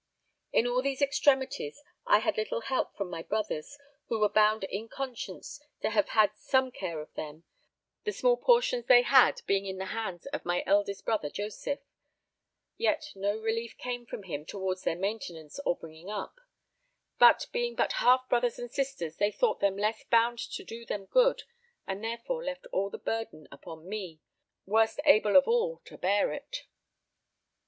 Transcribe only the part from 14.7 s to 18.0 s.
their maintenance or bringing up; but being but